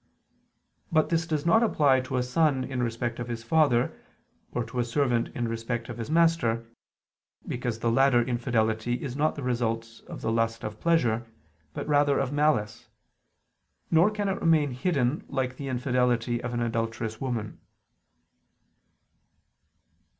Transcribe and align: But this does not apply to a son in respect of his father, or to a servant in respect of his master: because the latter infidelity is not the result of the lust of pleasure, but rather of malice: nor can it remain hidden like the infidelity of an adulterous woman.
But 0.91 1.09
this 1.09 1.27
does 1.27 1.45
not 1.45 1.61
apply 1.61 1.99
to 1.99 2.17
a 2.17 2.23
son 2.23 2.63
in 2.63 2.81
respect 2.81 3.19
of 3.19 3.27
his 3.27 3.43
father, 3.43 3.95
or 4.51 4.63
to 4.63 4.79
a 4.79 4.83
servant 4.83 5.27
in 5.35 5.47
respect 5.47 5.89
of 5.89 5.99
his 5.99 6.09
master: 6.09 6.65
because 7.47 7.77
the 7.77 7.91
latter 7.91 8.23
infidelity 8.23 8.99
is 9.03 9.15
not 9.15 9.35
the 9.35 9.43
result 9.43 10.01
of 10.07 10.21
the 10.21 10.31
lust 10.31 10.63
of 10.63 10.79
pleasure, 10.79 11.27
but 11.75 11.87
rather 11.87 12.17
of 12.17 12.33
malice: 12.33 12.87
nor 13.91 14.09
can 14.09 14.27
it 14.27 14.41
remain 14.41 14.71
hidden 14.71 15.23
like 15.29 15.57
the 15.57 15.67
infidelity 15.67 16.41
of 16.41 16.51
an 16.55 16.63
adulterous 16.63 17.21
woman. 17.21 17.59